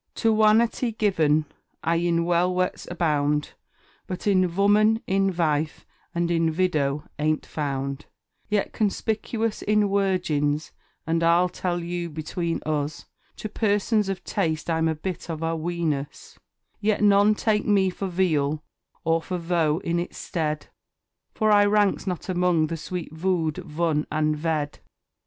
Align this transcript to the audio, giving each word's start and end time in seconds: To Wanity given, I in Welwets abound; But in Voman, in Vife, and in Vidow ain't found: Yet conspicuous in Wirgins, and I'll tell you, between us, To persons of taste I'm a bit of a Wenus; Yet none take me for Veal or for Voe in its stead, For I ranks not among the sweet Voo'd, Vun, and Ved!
To 0.15 0.33
Wanity 0.33 0.93
given, 0.97 1.45
I 1.83 1.97
in 1.97 2.25
Welwets 2.25 2.89
abound; 2.89 3.51
But 4.07 4.25
in 4.25 4.49
Voman, 4.49 5.03
in 5.05 5.31
Vife, 5.31 5.85
and 6.15 6.31
in 6.31 6.51
Vidow 6.51 7.03
ain't 7.19 7.45
found: 7.45 8.07
Yet 8.49 8.73
conspicuous 8.73 9.61
in 9.61 9.89
Wirgins, 9.89 10.71
and 11.05 11.21
I'll 11.21 11.49
tell 11.49 11.81
you, 11.83 12.09
between 12.09 12.61
us, 12.65 13.05
To 13.35 13.47
persons 13.47 14.09
of 14.09 14.23
taste 14.23 14.71
I'm 14.71 14.87
a 14.87 14.95
bit 14.95 15.29
of 15.29 15.43
a 15.43 15.55
Wenus; 15.55 16.39
Yet 16.79 17.03
none 17.03 17.35
take 17.35 17.67
me 17.67 17.91
for 17.91 18.07
Veal 18.07 18.63
or 19.03 19.21
for 19.21 19.37
Voe 19.37 19.81
in 19.83 19.99
its 19.99 20.17
stead, 20.17 20.65
For 21.35 21.51
I 21.51 21.63
ranks 21.65 22.07
not 22.07 22.27
among 22.27 22.65
the 22.65 22.75
sweet 22.77 23.13
Voo'd, 23.13 23.57
Vun, 23.57 24.07
and 24.11 24.35
Ved! 24.35 24.79